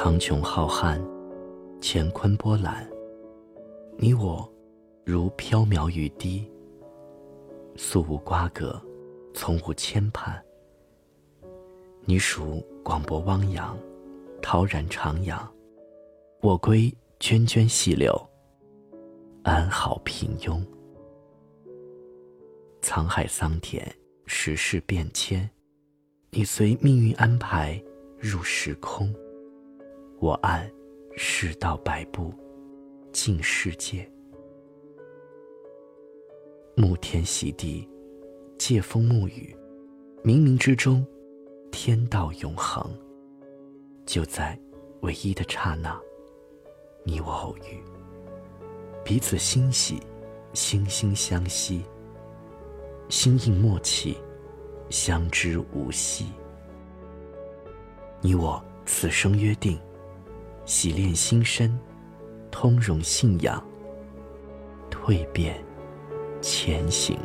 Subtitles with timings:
[0.00, 0.96] 苍穹浩瀚，
[1.82, 2.88] 乾坤波澜。
[3.96, 4.48] 你我
[5.04, 6.48] 如飘渺雨滴，
[7.74, 8.80] 素无瓜葛，
[9.34, 10.40] 从无牵绊。
[12.04, 13.76] 你属广博汪洋，
[14.40, 15.36] 陶然徜徉；
[16.42, 18.16] 我归涓涓细流，
[19.42, 20.64] 安好平庸。
[22.82, 23.84] 沧海桑田，
[24.26, 25.50] 世事变迁，
[26.30, 27.82] 你随命运安排
[28.16, 29.12] 入时空，
[30.20, 30.68] 我按
[31.16, 32.34] 世道摆布
[33.12, 34.10] 尽世界。
[36.76, 37.88] 沐天席地，
[38.58, 39.56] 借风沐雨，
[40.24, 41.06] 冥冥之中。
[41.70, 42.90] 天道永恒，
[44.06, 44.58] 就在
[45.02, 46.00] 唯一的刹那，
[47.04, 47.78] 你我偶遇，
[49.04, 50.00] 彼此欣喜，
[50.54, 51.84] 惺惺相惜，
[53.08, 54.16] 心印默契，
[54.88, 56.26] 相知无息。
[58.20, 59.78] 你我此生约定，
[60.68, 61.74] 洗炼心身，
[62.50, 63.64] 通融信仰，
[64.90, 65.64] 蜕变
[66.42, 67.18] 前行。